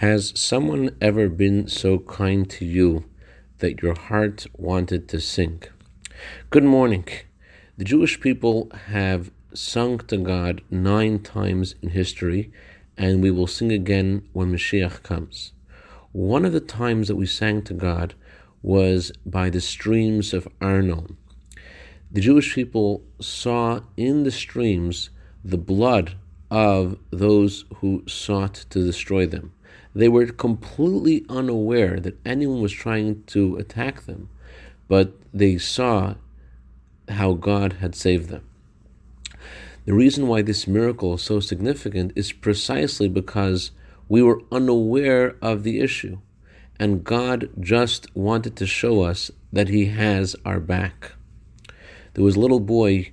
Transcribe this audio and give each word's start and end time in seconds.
Has 0.00 0.32
someone 0.34 0.96
ever 1.02 1.28
been 1.28 1.68
so 1.68 1.98
kind 1.98 2.48
to 2.48 2.64
you 2.64 3.04
that 3.58 3.82
your 3.82 3.94
heart 3.94 4.46
wanted 4.56 5.10
to 5.10 5.20
sink? 5.20 5.70
Good 6.48 6.64
morning. 6.64 7.04
The 7.76 7.84
Jewish 7.84 8.18
people 8.18 8.70
have 8.86 9.30
sung 9.52 9.98
to 9.98 10.16
God 10.16 10.62
nine 10.70 11.18
times 11.18 11.74
in 11.82 11.90
history, 11.90 12.50
and 12.96 13.22
we 13.22 13.30
will 13.30 13.46
sing 13.46 13.70
again 13.72 14.26
when 14.32 14.50
Mashiach 14.50 15.02
comes. 15.02 15.52
One 16.12 16.46
of 16.46 16.54
the 16.54 16.60
times 16.60 17.08
that 17.08 17.16
we 17.16 17.26
sang 17.26 17.60
to 17.64 17.74
God 17.74 18.14
was 18.62 19.12
by 19.26 19.50
the 19.50 19.60
streams 19.60 20.32
of 20.32 20.48
Arnon. 20.62 21.18
The 22.10 22.22
Jewish 22.22 22.54
people 22.54 23.04
saw 23.20 23.80
in 23.98 24.22
the 24.22 24.30
streams 24.30 25.10
the 25.44 25.58
blood 25.58 26.14
of 26.50 26.96
those 27.10 27.66
who 27.76 28.02
sought 28.06 28.54
to 28.70 28.82
destroy 28.82 29.26
them. 29.26 29.52
They 29.94 30.08
were 30.08 30.26
completely 30.26 31.24
unaware 31.28 31.98
that 32.00 32.18
anyone 32.24 32.60
was 32.60 32.72
trying 32.72 33.24
to 33.28 33.56
attack 33.56 34.02
them, 34.02 34.28
but 34.86 35.14
they 35.34 35.58
saw 35.58 36.14
how 37.08 37.32
God 37.34 37.74
had 37.74 37.94
saved 37.94 38.28
them. 38.28 38.44
The 39.86 39.94
reason 39.94 40.28
why 40.28 40.42
this 40.42 40.68
miracle 40.68 41.14
is 41.14 41.22
so 41.22 41.40
significant 41.40 42.12
is 42.14 42.32
precisely 42.32 43.08
because 43.08 43.72
we 44.08 44.22
were 44.22 44.42
unaware 44.52 45.36
of 45.42 45.64
the 45.64 45.80
issue, 45.80 46.18
and 46.78 47.02
God 47.02 47.50
just 47.58 48.14
wanted 48.14 48.54
to 48.56 48.66
show 48.66 49.02
us 49.02 49.30
that 49.52 49.68
He 49.68 49.86
has 49.86 50.36
our 50.44 50.60
back. 50.60 51.12
There 52.14 52.24
was 52.24 52.36
a 52.36 52.40
little 52.40 52.60
boy 52.60 53.10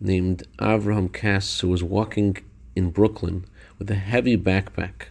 named 0.00 0.42
Avraham 0.58 1.12
Kass 1.12 1.60
who 1.60 1.68
was 1.68 1.82
walking 1.82 2.36
in 2.76 2.90
Brooklyn 2.90 3.46
with 3.78 3.90
a 3.90 3.94
heavy 3.94 4.36
backpack 4.36 5.08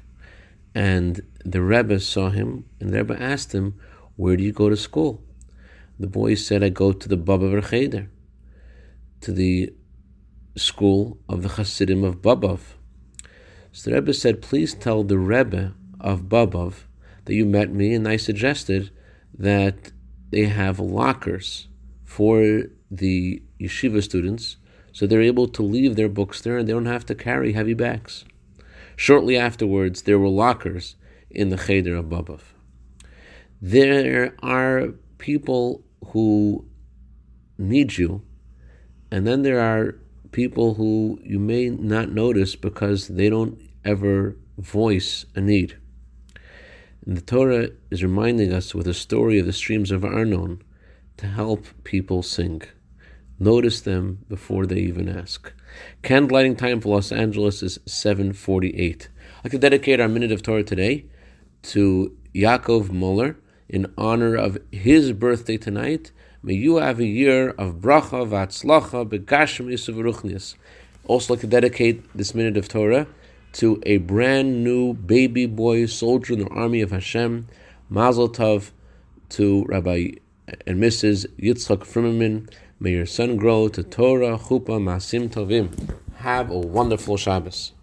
and 0.73 1.21
the 1.43 1.61
Rebbe 1.61 1.99
saw 1.99 2.29
him, 2.29 2.65
and 2.79 2.91
the 2.91 2.97
Rebbe 2.97 3.21
asked 3.21 3.53
him, 3.53 3.79
Where 4.15 4.37
do 4.37 4.43
you 4.43 4.51
go 4.51 4.69
to 4.69 4.77
school? 4.77 5.23
The 5.99 6.07
boy 6.07 6.35
said, 6.35 6.63
I 6.63 6.69
go 6.69 6.91
to 6.91 7.09
the 7.09 7.17
Baba 7.17 7.61
Cheder, 7.61 8.09
to 9.21 9.31
the 9.31 9.73
school 10.55 11.17
of 11.27 11.43
the 11.43 11.49
Hasidim 11.49 12.03
of 12.03 12.21
Babov. 12.21 12.59
So 13.71 13.89
the 13.89 13.95
Rebbe 13.95 14.13
said, 14.13 14.41
Please 14.41 14.73
tell 14.73 15.03
the 15.03 15.17
Rebbe 15.17 15.73
of 15.99 16.23
Babov 16.23 16.83
that 17.25 17.35
you 17.35 17.45
met 17.45 17.71
me, 17.71 17.93
and 17.93 18.07
I 18.07 18.17
suggested 18.17 18.91
that 19.37 19.91
they 20.31 20.45
have 20.45 20.79
lockers 20.79 21.67
for 22.03 22.63
the 22.89 23.41
yeshiva 23.59 24.01
students 24.01 24.57
so 24.91 25.07
they're 25.07 25.21
able 25.21 25.47
to 25.47 25.61
leave 25.61 25.95
their 25.95 26.09
books 26.09 26.41
there 26.41 26.57
and 26.57 26.67
they 26.67 26.73
don't 26.73 26.85
have 26.85 27.05
to 27.05 27.15
carry 27.15 27.53
heavy 27.53 27.73
bags. 27.73 28.25
Shortly 28.99 29.37
afterwards, 29.37 30.01
there 30.01 30.19
were 30.19 30.27
lockers 30.27 30.97
in 31.29 31.47
the 31.47 31.57
Cheder 31.57 31.95
of 31.95 32.09
Babov. 32.09 32.41
There 33.61 34.35
are 34.43 34.89
people 35.19 35.85
who 36.07 36.65
need 37.57 37.97
you, 37.97 38.23
and 39.09 39.25
then 39.25 39.43
there 39.43 39.61
are 39.61 39.95
people 40.33 40.73
who 40.73 41.17
you 41.23 41.39
may 41.39 41.69
not 41.69 42.11
notice 42.11 42.57
because 42.57 43.07
they 43.07 43.29
don't 43.29 43.57
ever 43.85 44.35
voice 44.57 45.25
a 45.33 45.39
need. 45.39 45.77
And 47.05 47.15
the 47.15 47.21
Torah 47.21 47.69
is 47.89 48.03
reminding 48.03 48.51
us 48.51 48.75
with 48.75 48.85
a 48.85 48.93
story 48.93 49.39
of 49.39 49.45
the 49.45 49.53
streams 49.53 49.91
of 49.91 50.03
Arnon 50.03 50.61
to 51.15 51.27
help 51.27 51.67
people 51.85 52.21
sing. 52.21 52.63
Notice 53.41 53.79
them 53.79 54.25
before 54.27 54.65
they 54.65 54.79
even 54.79 55.07
ask. 55.07 55.53
Candlelighting 56.03 56.57
time 56.57 56.81
for 56.81 56.95
Los 56.95 57.09
Angeles 57.09 57.63
is 57.63 57.79
748. 57.85 59.07
I'd 59.37 59.45
like 59.45 59.51
to 59.51 59.57
dedicate 59.57 60.01
our 60.01 60.09
minute 60.09 60.33
of 60.33 60.43
Torah 60.43 60.63
today 60.63 61.05
to 61.61 62.17
Yaakov 62.35 62.91
Muller 62.91 63.37
in 63.69 63.93
honor 63.97 64.35
of 64.35 64.57
his 64.73 65.13
birthday 65.13 65.55
tonight. 65.55 66.11
May 66.43 66.55
you 66.55 66.77
have 66.77 66.99
a 66.99 67.05
year 67.05 67.51
of 67.51 67.75
bracha, 67.75 68.27
v'atzlacha, 68.27 69.07
begashim 69.07 69.67
yisuv 69.67 70.55
Also 71.05 71.33
like 71.33 71.39
to 71.39 71.47
dedicate 71.47 72.03
this 72.13 72.35
minute 72.35 72.57
of 72.57 72.67
Torah 72.67 73.07
to 73.53 73.81
a 73.85 73.97
brand 73.97 74.65
new 74.65 74.93
baby 74.93 75.45
boy 75.45 75.85
soldier 75.85 76.33
in 76.33 76.39
the 76.39 76.49
army 76.49 76.81
of 76.81 76.91
Hashem, 76.91 77.47
Mazel 77.89 78.27
Tov, 78.29 78.71
to 79.29 79.63
Rabbi 79.65 80.11
and 80.65 80.81
Mrs. 80.81 81.25
Yitzchak 81.37 81.85
Frimmerman. 81.85 82.49
May 82.81 82.91
your 82.91 83.05
son 83.05 83.35
grow 83.35 83.67
to 83.67 83.83
Torah, 83.83 84.37
Chupa, 84.37 84.79
Masim 84.79 85.27
Tovim. 85.27 85.67
Have 86.15 86.49
a 86.49 86.57
wonderful 86.57 87.17
Shabbos. 87.17 87.73